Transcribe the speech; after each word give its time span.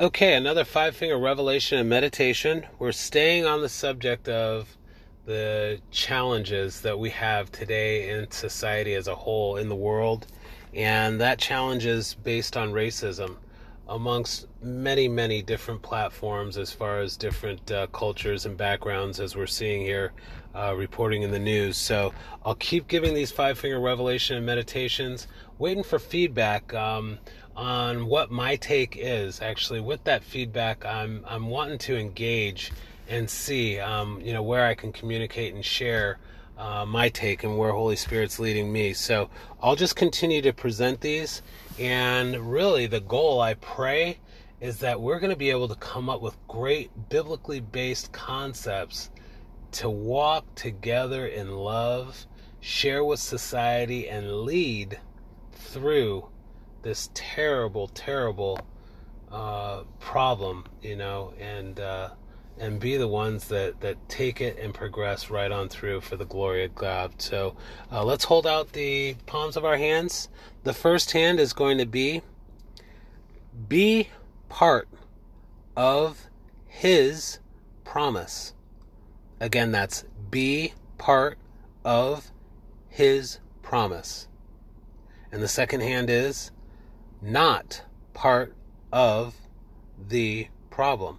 Okay, 0.00 0.32
another 0.32 0.64
five 0.64 0.96
finger 0.96 1.18
revelation 1.18 1.78
and 1.78 1.86
meditation. 1.86 2.64
We're 2.78 2.92
staying 2.92 3.44
on 3.44 3.60
the 3.60 3.68
subject 3.68 4.26
of 4.26 4.74
the 5.26 5.82
challenges 5.90 6.80
that 6.80 6.98
we 6.98 7.10
have 7.10 7.52
today 7.52 8.08
in 8.08 8.30
society 8.30 8.94
as 8.94 9.06
a 9.06 9.14
whole, 9.14 9.58
in 9.58 9.68
the 9.68 9.76
world, 9.76 10.28
and 10.72 11.20
that 11.20 11.38
challenge 11.38 11.84
is 11.84 12.14
based 12.14 12.56
on 12.56 12.72
racism 12.72 13.36
amongst 13.86 14.46
many, 14.62 15.08
many 15.08 15.42
different 15.42 15.82
platforms 15.82 16.56
as 16.56 16.72
far 16.72 17.00
as 17.00 17.18
different 17.18 17.70
uh, 17.70 17.86
cultures 17.88 18.46
and 18.46 18.56
backgrounds, 18.56 19.20
as 19.20 19.36
we're 19.36 19.46
seeing 19.46 19.82
here 19.82 20.12
uh, 20.54 20.74
reporting 20.74 21.20
in 21.20 21.30
the 21.30 21.38
news. 21.38 21.76
So 21.76 22.14
I'll 22.46 22.54
keep 22.54 22.88
giving 22.88 23.12
these 23.12 23.30
five 23.30 23.58
finger 23.58 23.78
revelation 23.78 24.38
and 24.38 24.46
meditations, 24.46 25.26
waiting 25.58 25.82
for 25.82 25.98
feedback. 25.98 26.72
Um, 26.72 27.18
on 27.56 28.06
what 28.06 28.30
my 28.30 28.56
take 28.56 28.96
is 28.98 29.40
actually 29.40 29.80
with 29.80 30.02
that 30.04 30.22
feedback 30.24 30.84
i'm 30.84 31.24
i'm 31.28 31.48
wanting 31.48 31.78
to 31.78 31.96
engage 31.96 32.72
and 33.08 33.28
see 33.28 33.78
um, 33.78 34.20
you 34.20 34.32
know 34.32 34.42
where 34.42 34.64
i 34.64 34.74
can 34.74 34.92
communicate 34.92 35.54
and 35.54 35.64
share 35.64 36.18
uh, 36.58 36.86
my 36.86 37.08
take 37.08 37.42
and 37.42 37.58
where 37.58 37.72
Holy 37.72 37.96
Spirit's 37.96 38.38
leading 38.38 38.72
me. 38.72 38.92
So 38.92 39.30
I'll 39.60 39.74
just 39.74 39.96
continue 39.96 40.42
to 40.42 40.52
present 40.52 41.00
these. 41.00 41.42
And 41.78 42.52
really, 42.52 42.86
the 42.86 43.00
goal, 43.00 43.40
I 43.40 43.54
pray, 43.54 44.18
is 44.60 44.78
that 44.78 45.00
we're 45.00 45.18
going 45.18 45.32
to 45.32 45.36
be 45.36 45.50
able 45.50 45.68
to 45.68 45.74
come 45.74 46.08
up 46.08 46.20
with 46.20 46.36
great 46.46 46.90
biblically 47.08 47.58
based 47.58 48.12
concepts 48.12 49.10
to 49.72 49.90
walk 49.90 50.44
together 50.54 51.26
in 51.26 51.56
love, 51.56 52.26
share 52.60 53.04
with 53.04 53.18
society, 53.18 54.08
and 54.08 54.42
lead 54.42 55.00
through 55.52 56.28
this 56.82 57.10
terrible, 57.14 57.88
terrible 57.88 58.60
uh, 59.30 59.82
problem, 60.00 60.64
you 60.82 60.96
know, 60.96 61.32
and. 61.40 61.80
Uh, 61.80 62.10
and 62.58 62.78
be 62.78 62.96
the 62.96 63.08
ones 63.08 63.48
that, 63.48 63.80
that 63.80 63.96
take 64.08 64.40
it 64.40 64.58
and 64.58 64.74
progress 64.74 65.30
right 65.30 65.50
on 65.50 65.68
through 65.68 66.00
for 66.00 66.16
the 66.16 66.24
glory 66.24 66.64
of 66.64 66.74
God. 66.74 67.20
So 67.20 67.56
uh, 67.90 68.04
let's 68.04 68.24
hold 68.24 68.46
out 68.46 68.72
the 68.72 69.14
palms 69.26 69.56
of 69.56 69.64
our 69.64 69.76
hands. 69.76 70.28
The 70.64 70.72
first 70.72 71.12
hand 71.12 71.40
is 71.40 71.52
going 71.52 71.78
to 71.78 71.86
be 71.86 72.22
be 73.68 74.10
part 74.48 74.88
of 75.76 76.28
His 76.66 77.38
promise. 77.84 78.54
Again, 79.40 79.72
that's 79.72 80.04
be 80.30 80.74
part 80.98 81.38
of 81.84 82.30
His 82.88 83.40
promise. 83.62 84.28
And 85.30 85.42
the 85.42 85.48
second 85.48 85.80
hand 85.80 86.10
is 86.10 86.50
not 87.22 87.82
part 88.12 88.54
of 88.92 89.36
the 90.08 90.48
problem. 90.70 91.18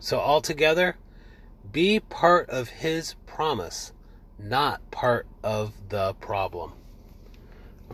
So, 0.00 0.18
altogether, 0.18 0.96
be 1.72 1.98
part 1.98 2.50
of 2.50 2.68
His 2.68 3.14
promise, 3.26 3.92
not 4.38 4.90
part 4.90 5.26
of 5.42 5.72
the 5.88 6.14
problem. 6.14 6.72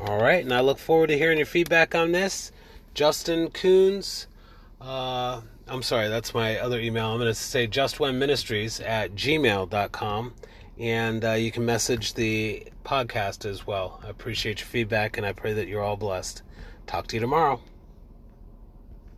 All 0.01 0.21
right, 0.21 0.43
and 0.43 0.53
I 0.53 0.61
look 0.61 0.79
forward 0.79 1.09
to 1.09 1.19
hearing 1.19 1.39
your 1.39 1.47
feedback 1.47 1.95
on 1.95 2.13
this. 2.13 2.53
Justin 2.95 3.51
Coons, 3.51 4.27
uh, 4.81 5.43
I'm 5.69 5.83
sorry, 5.83 6.09
that's 6.09 6.35
my 6.35 6.59
other 6.59 6.81
email. 6.81 7.13
I'm 7.13 7.19
going 7.19 7.29
to 7.29 7.35
say 7.35 7.69
justwenministries 7.69 8.85
at 8.85 9.15
gmail.com, 9.15 10.35
and 10.81 11.25
uh, 11.25 11.33
you 11.33 11.53
can 11.53 11.67
message 11.67 12.15
the 12.15 12.67
podcast 12.85 13.45
as 13.45 13.67
well. 13.67 14.01
I 14.03 14.09
appreciate 14.09 14.61
your 14.61 14.67
feedback, 14.67 15.19
and 15.19 15.27
I 15.27 15.33
pray 15.33 15.53
that 15.53 15.69
you're 15.69 15.83
all 15.83 15.99
blessed. 15.99 16.43
Talk 16.87 17.07
to 17.09 17.17
you 17.17 17.21
tomorrow. 17.21 17.61